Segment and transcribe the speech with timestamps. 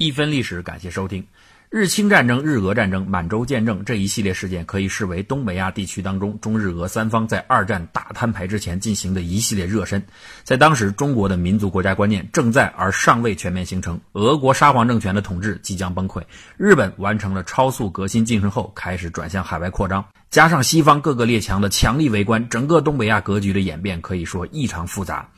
[0.00, 1.26] 一分历史，感谢收听。
[1.70, 10.00] 日清战争、日俄战争、满洲见证这一系列事件，可以视为东北亚地区当中中日俄三方在二战大摊牌之前进行的一系列热身。
[10.44, 16.22] 在当时，中国的民族国家观念正在而尚未全面形成，俄国沙皇政权的统治即将崩溃，
[16.56, 25.28] 日本完成了超速革新进程后，开始转向海外扩张，加上西方各个列强的强力围观，整个东北亚格局的演变可以说异常复杂。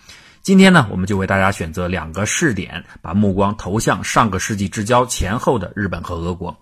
[0.42, 6.56] 今天呢，我们就为大家选择两个试点，把目光投向上个世纪之交前后的日本和俄国。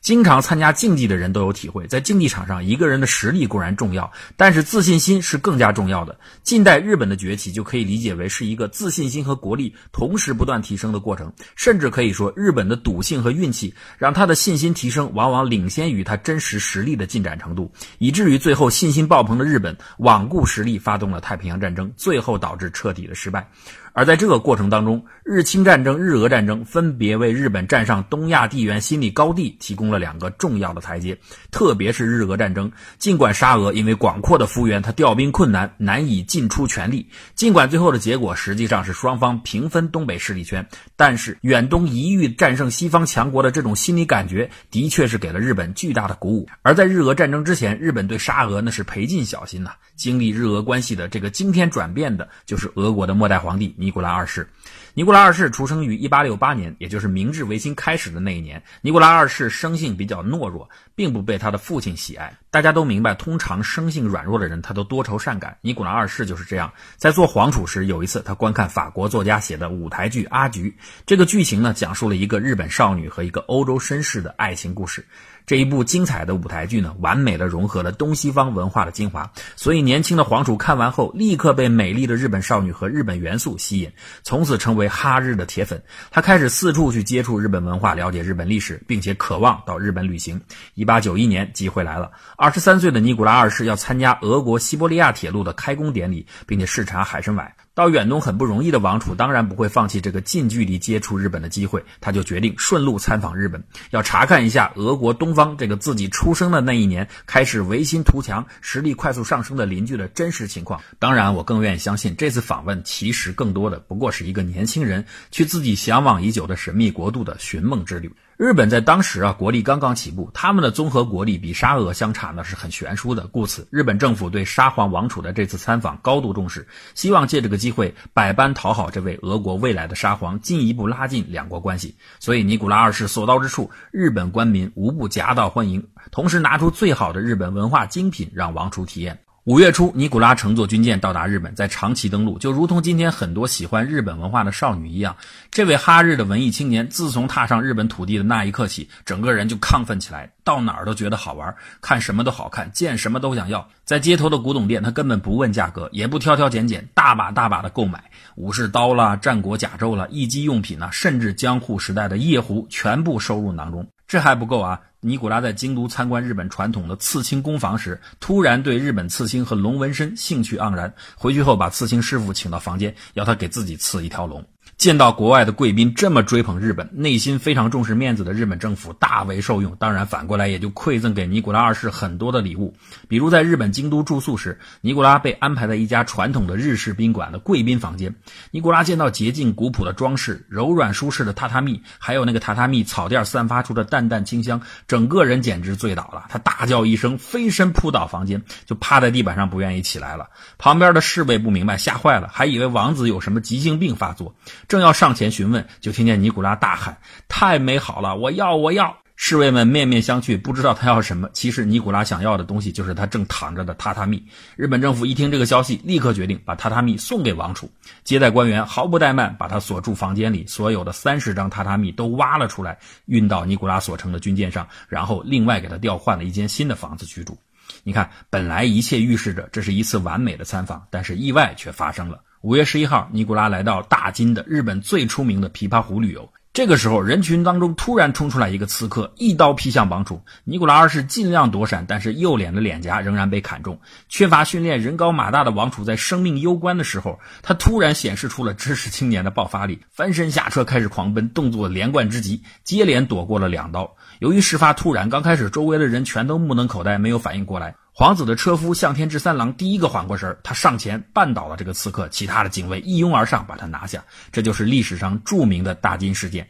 [0.00, 6.18] 经常参加竞技的人都有体会，在竞技场上，一个人的实力固然重要，但是自信心是更加重要的。
[6.42, 23.46] 近代日本的崛起就可以理解为是一个自信心和国力同时不断提升的过程，甚至可以说，日本的赌性和运气让他的信心提升往往领先于他真实实力的进展程度，以至于最后信心爆棚的日本罔顾实力发动了太平洋战争，最后导致彻底的失败。
[23.92, 31.16] 而在这个过程当中，日清战争、日俄战争分别为日本站上东亚地缘心理高地提供了两个重要的台阶。
[31.50, 40.66] 特别是日俄战争，尽管沙俄因为广阔的幅员，他调兵困难，难以尽出全力；尽管最后的结果实际上是双方平分东北势力圈，
[40.96, 46.48] 但是远东一遇战胜西方强国的这种心理感觉，的确是给了日本巨大的鼓舞。
[46.62, 49.72] 而在日俄战争之前，日本对沙俄那是赔尽小心呐。
[49.96, 54.46] 经历日俄关系的这个惊天转变的，就是俄国的末代皇帝尼古拉二世。
[54.92, 58.62] 尼古拉二世出生于1868年，也就是明治维新开始的那一年。
[58.82, 62.36] 尼古拉二世生性比较懦弱，并不被他的父亲喜爱。
[62.50, 65.56] 大家都明白，通常生性软弱的人，他都多愁善感。
[65.60, 66.72] 尼古拉二世就是这样。
[66.96, 70.68] 在做皇储时，有一次他观看法国作家写的舞台剧《阿菊》，
[71.06, 75.06] 这个剧情呢，讲述了一个日本少女和一个欧洲绅士的爱情故事。
[75.46, 83.90] 这一部精彩的舞台剧呢，完美的融合了东西方文化的精华，所以年轻的皇储看完后，立刻被美丽的日本少女和日本元素吸引，
[84.22, 85.82] 从此成为哈日的铁粉。
[86.10, 90.40] 他开始四处去接触日本文化，了解日本历史，并且渴望到日本旅行。
[90.74, 97.54] 一八九一年，机会来了，二十三岁的尼古拉二世要参加俄国西伯利亚铁路的开工典礼，并且视察海参崴。
[97.80, 110.82] 到远东很不容易的王储，当然不会放弃这个近距离接触日本的机会，他就决定顺路参访日本，要查看一下俄国东方这个自己出生的那一年开始维新图强、实力快速上升的邻居的真实情况。
[110.98, 118.14] 当然，我更愿意相信，这次访问其实更多的不过是一个年轻人去自己向往已久的神秘国度的寻梦之旅。
[118.36, 123.26] 日本在当时啊，国力刚刚起步，他们的综合国力比沙俄相差那是很悬殊的。
[123.26, 131.96] 故此，日本政府对沙皇王储的这次参访高度重视，希望借这个机会百般讨好这位俄国未来的沙皇，进一步拉近两国关系。
[132.18, 139.18] 所以，尼古拉二世所到之处，日本官民无不夹道欢迎，同时拿出最好的日本文化精品让王储体验。
[139.50, 145.16] 五月初，尼古拉乘坐军舰到达日本，在长崎登陆，就如同今天很多喜欢日本文化的少女一样。
[145.50, 153.68] 这位哈日的文艺青年，自从踏上日本土地的那一刻起，整个人就亢奋起来，到哪儿都觉得好玩，看什么都好看，见什么都想要。
[153.84, 158.00] 在街头的古董店，他根本不问价格，也不挑挑拣拣，大把大把的购买
[158.36, 163.84] 武士刀啦、战国甲胄啦、艺伎用品呐，甚至江户时代的夜壶，全部收入囊中。
[164.06, 164.80] 这还不够啊！
[165.02, 170.94] 尼古拉在京都参观日本传统的刺青工坊时，突然对日本刺青和龙纹身兴趣盎然。
[171.16, 174.44] 回去后，把刺青师傅请到房间，要他给自己刺一条龙。
[174.80, 179.76] 见到国外的贵宾这么追捧日本，内心非常重视面子的日本政府大为受用。
[179.78, 182.74] 当然，反过来也就馈赠给尼古拉二世很多的礼物。
[183.06, 188.14] 比如在日本京都住宿时，尼古拉被安排在一家传统的日式宾馆的贵宾房间。
[188.50, 194.58] 尼古拉见到洁净古朴的装饰、柔软舒适的榻榻米，还有那个榻榻米草垫散发出的淡淡清香，
[194.88, 196.24] 整个人简直醉倒了。
[196.30, 200.26] 他大叫一声，飞身扑倒房间，就趴在地板上不愿意起来了。
[200.56, 204.34] 旁边的侍卫不明白，吓坏了，还以为王子有什么急性病发作。
[204.70, 208.14] 正要上前询问，就听见尼古拉大喊：“太美好了！
[208.14, 211.28] 我要，我要！”侍卫们面面相觑，不知道他要什么。
[211.32, 214.24] 其实尼古拉想要的东西就是他正躺着的榻榻米。
[214.54, 217.68] 日本政府一听这个消息，立刻决定把榻榻米送给王储。
[218.04, 227.36] 接待官员毫不怠慢，把他锁住房间里，所有的三十张榻榻米都挖了出来，运到尼古拉所乘的军舰上，然后另外给他调换了一间新的房子居住。
[227.82, 232.20] 你看，本来一切预示着这是一次完美的参访，但是意外却发生了。
[232.42, 236.26] 五月十一号，尼古拉来到大金的日本最出名的琵琶湖旅游。
[236.54, 240.22] 这个时候，人群当中突然冲出来一个刺客，一刀劈向王储。
[240.44, 243.78] 尼古拉二世尽量躲闪，但是右脸的脸颊仍然被砍中。
[244.08, 253.94] 缺乏训练、人高马大的王储在生命攸关的时候，他突然显示出了知识青年的爆发力，翻身下车开始狂奔，动作连贯之极，接连躲过了两刀。
[254.20, 257.74] 由于事发突然，刚开始周围的人全都目瞪口呆，没有反应过来。
[258.00, 264.02] 皇子的车夫向天治三郎第一个缓过神他上前绊倒了这个刺客，其他的警卫一拥而上把他拿下。
[264.32, 266.48] 这就是历史上著名的大金事件。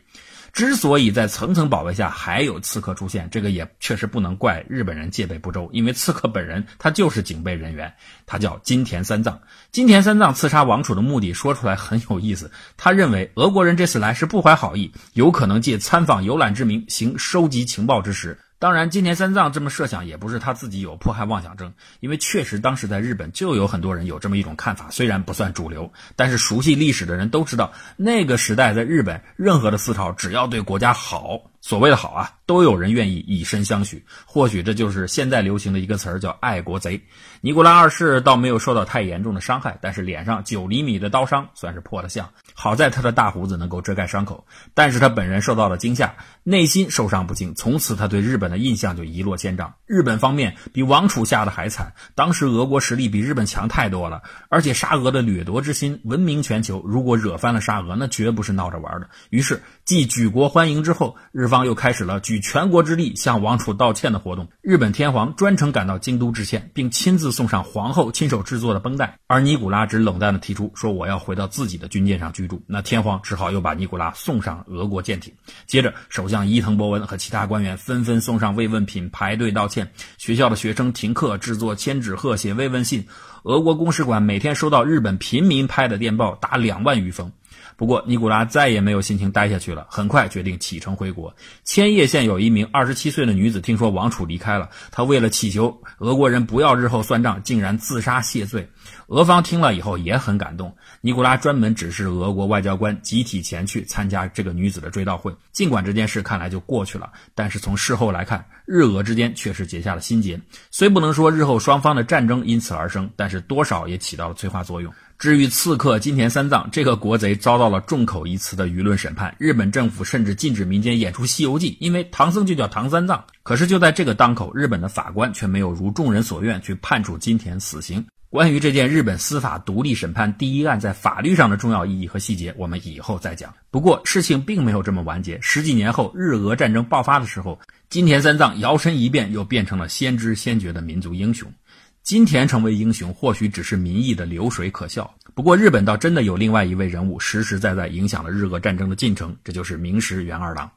[0.53, 7.93] 之所以在层层保卫下还有刺客出现，这个也确实不能怪日本人戒备不周，因为刺客本人他就是警备人员，
[8.27, 9.41] 他叫金田三藏。
[9.73, 18.39] 金田三藏刺杀王储的目的说出来很有意思，他认为俄国人这次来是不怀好意，有可能借参访游览之名行收集情报之实。
[18.61, 31.41] 当然，金田三藏这么设想也不是他自己有迫害妄想症，因为确实当时在日本就有很多人有这么一种看法，虽然不算主流，但是熟悉历史的人都知道，那个时代在日本，任何的思潮只要对国家好。
[31.63, 34.03] 所谓的好啊，都有人愿意以身相许。
[34.25, 36.99] 或许这就是现在流行的一个词儿，叫爱国贼。
[37.43, 42.31] 尼古拉二世倒没有受到太严重的伤害，但是脸上九厘米的刀伤算是破了相。
[42.61, 47.55] 好在他的大胡子能够遮盖伤口，但是他本人受到了惊吓，内心受伤不轻。
[47.55, 49.75] 从此他对日本的印象就一落千丈。
[49.87, 56.83] 日本方面比王储吓得还惨，当时俄国实力比日本强太多了，而且沙俄的掠夺之心闻名全球。
[56.87, 59.11] 如果惹翻了沙俄，那绝不是闹着玩的。
[59.31, 61.51] 于是，继举国欢迎之后，日。
[61.51, 64.51] 方又开始了举全国之力向王储道歉的活动。
[64.63, 69.19] 日本天皇专程赶到京都致歉，并亲自送上皇后亲手制作的绷带。
[69.27, 75.33] 而尼古拉只冷淡地提出说：“我要回到自己的军舰上居。”那天皇只好又把尼古拉送上俄国舰艇。
[75.67, 79.91] 接着，首相伊藤博文和其他官员纷纷送上慰问品，排队道歉。
[80.19, 83.07] 学校的学生停课，制作千纸鹤，写慰问信。
[83.43, 87.33] 俄国公使馆每天收到日本平民拍的电报达两万余封。
[87.77, 91.35] 不过，尼古拉再也没有心情待下去了，很快决定启程回国。
[91.65, 98.69] 千叶县有一名二十七岁的女子，听说王储离开了，她为了祈求俄国人不要日后算账，竟然自杀谢罪。
[99.09, 105.35] 俄方听了以后也很感动，尼古拉专门指示俄国外交官集体前去参加这个女子的追悼会。
[105.53, 110.41] 尽管这件事看来就过去了，但是从事后来看，日俄之间确实结下了心结。
[110.71, 114.93] 虽不能说日后双方的战争因此而生，但是多少也起到了催化作用。
[115.21, 119.37] 至于刺客金田三藏这个国贼，遭到了众口一词的舆论审判。
[119.37, 123.23] 日本政府甚至禁止民间演出《西游记》，因为唐僧就叫唐三藏。
[123.43, 128.03] 可是就在这个当口，日本的法官却没有如众人所愿去判处金田死刑。
[128.31, 133.53] 关于这件日本司法独立审判第一案在法律上的重要意义和细节，我们以后再讲。
[133.71, 135.39] 不过事情并没有这么完结。
[135.43, 141.53] 十几年后，日俄战争爆发的时候，金田三藏摇身一变，又变成了先知先觉的民族英雄。
[142.03, 145.15] 金田成为英雄，或许只是民意的流水可笑。
[145.35, 150.71] 不过，日本倒真的有另外一位人物，实实在在影响了日俄战争的进程，这就是明石元二郎。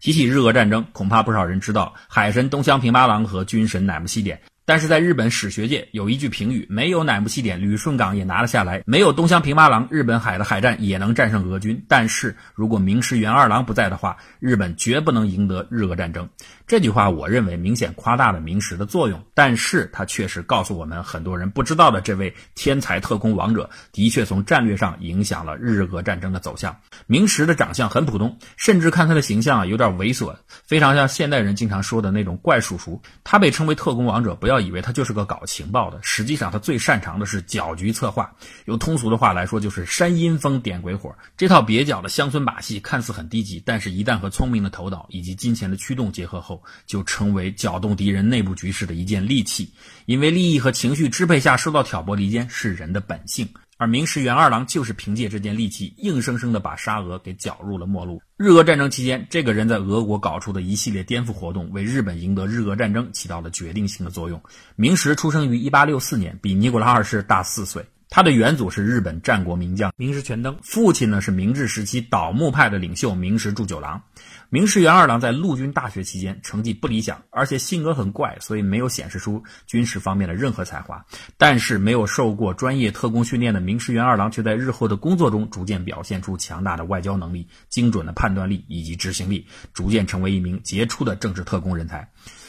[0.00, 4.40] 提起日俄战争，恐怕不少人知道海神东乡平八郎和军神乃木希典。
[4.70, 11.84] 但是在日本史学界有一句评语：没有乃木希典，旅顺港也拿了下来；没有东乡平八郎，日本海的海战也能战胜俄军。
[11.88, 16.28] 但是如果明石元二郎不在的话，日本绝不能赢得日俄战争。
[16.68, 26.76] 这句话我认为明显夸大了明石的作用，但是他确实告诉我们很多人不知道的，这位天才特工王者的确从战略上影响了日俄战争的走向。
[27.08, 30.32] 明石的长相很普通，甚至看他的形象啊有点猥琐，
[30.64, 33.02] 非常像现代人经常说的那种怪叔叔。
[33.24, 34.59] 他被称为特工王者，不要。
[34.60, 38.30] 以为他就是个搞情报的，实际上他最擅长的是搅局策划。
[38.66, 41.14] 用通俗的话来说，就是煽阴风点鬼火。
[41.36, 49.72] 这套蹩脚的乡村把戏看似很低级，但是一旦和聪明的头脑以及金钱的驱动结合后，就成为搅动敌人内部局势的一件利器。
[50.06, 53.48] 因为利益和情绪支配下受到挑拨离间是人的本性。
[53.80, 58.20] 而明石元二郎就是凭借这件利器，硬生生的把沙俄给搅入了末路。
[58.36, 64.38] 日俄战争期间，这个人在俄国搞出的一系列颠覆活动，为日本赢得日俄战争起到了决定性的作用。
[64.76, 67.82] 明石出生于1864年，比尼古拉二世大四岁。
[68.10, 74.02] 他的元祖是日本战国名将明石权登，父亲呢是明治时期倒幕派的领袖明石助九郎。
[74.48, 81.00] 明石元二郎在陆军大学期间成绩不理想，而且性格很怪，所以没有显示出军事方面的任何才华。
[81.36, 92.08] 但是没有受过专业特工训练的明石元二郎，却在日后的工作中逐渐表现出强大的外交能力、精准的判断力以及执行力，逐渐成为一名杰出的政治特工人才。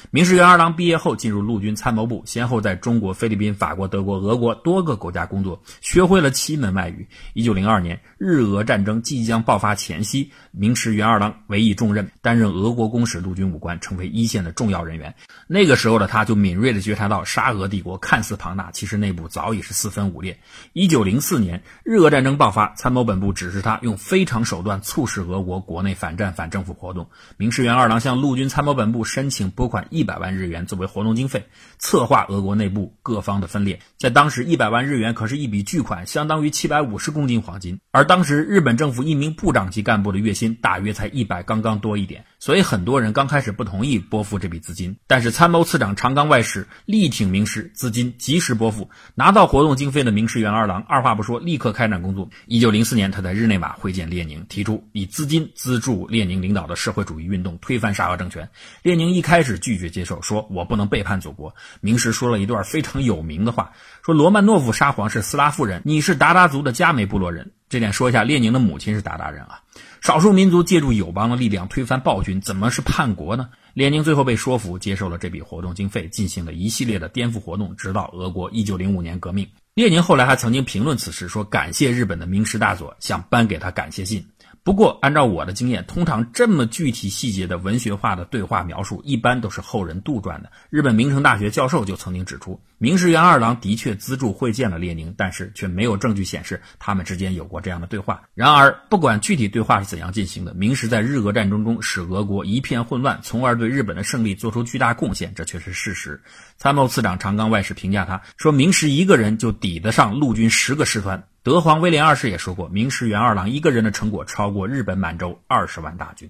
[0.10, 7.08] 明石元二郎毕业后进入陆军参谋部，先后在中国、菲律宾、法国、德国、俄国多个国家工作，学会了七门外语。
[7.34, 15.16] 一九零二年，日俄战争即将爆发前夕，明石元二郎委以重任，担任俄国公使陆军武官，成为一线的重要人员。
[15.48, 20.38] 那个时候的他，就敏锐地觉察到沙俄帝国看似庞大，其实内部早已是四分五裂。
[20.74, 27.10] 一九零四年，日俄战争爆发，参谋本部指示他用非常手段促使俄国国内反战反政府活动。
[27.38, 30.02] 明石元二郎向陆军参谋本部申请拨款一。
[30.02, 31.46] 一百万日元作为活动经费，
[31.78, 33.80] 策划俄国内部各方的分裂。
[34.00, 37.80] 在当时，一百万日元可是一笔巨款，相当于七百五十公斤黄金。
[37.92, 44.98] 而当时日本政府一名部长级干部的月薪大约才一百刚刚多一点，所以很多人刚开始不同意拨付这笔资金。
[45.06, 52.32] 但是参谋次长长冈外史力挺明师，资金及时拨付，拿到活动经费的明石元二郎二话不说，立刻开展工作。
[52.48, 58.50] 一九零四年，他在日内瓦会见列宁，提出以资金资助列宁领导的社会主义运动，推翻沙俄政权。
[58.82, 61.54] 列宁一开始拒绝接受，说我不能背叛祖国。
[61.80, 67.52] 明石说了一段非常有名的话，说罗曼诺夫沙皇是斯拉夫人，你是鞑靼族的加美部落人。
[67.72, 69.62] 这点说一下，列宁的母亲是鞑靼人啊。
[70.02, 73.48] 少数民族借助友邦的力量推翻暴君，怎么是叛国呢？
[73.74, 79.48] 列宁最后被说服，接受了这笔活动经费，进行了一系列的颠覆活动，直到俄国1905年革命。
[79.74, 84.28] 列宁后来还曾经评论此事，说感谢日本的名师大佐，想颁给他感谢信。
[84.64, 90.52] 不过，按照我的经验，通常这么具体细节的文学化的对话描述，一般都是后人杜撰的。
[90.70, 98.22] 日本明成大学教授就曾经指出，明石元二郎的确资助会见了列宁，但是却没有证据显示他们之间有过这样的对话。
[98.36, 106.22] 然而，不管具体对话是怎样进行的，明石在日俄战争中使俄国一片混乱，从而对日本的胜利做出巨大贡献，这却是事实。
[106.58, 116.30] 参谋次长长冈外史评价他说：“明石一个人就抵得上陆军十个师团。”德皇威廉二世也说过，明石元二郎一个人的成果超过日本满洲二十万大军。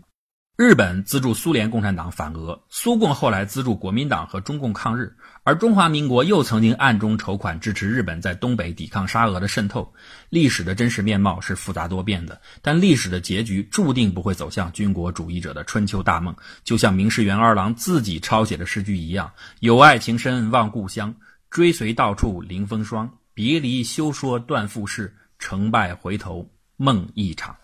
[0.55, 5.13] 日本资助苏联共产党反俄，苏共后来资助国民党和中共抗日，
[5.43, 9.93] 而中华民国又曾经暗中筹款支持日本在东北抵抗沙俄的渗透。
[10.29, 16.33] 历史的真实面貌是复杂多变的，但历史的结局注定不会走向军国主义者的春秋大梦。
[16.63, 21.13] 就像明石元二郎自己抄写的诗句一样：“有爱情深望故乡，
[21.49, 23.11] 追随到处临风霜。”
[23.43, 27.57] 别离休说断复事，成败回头梦一场。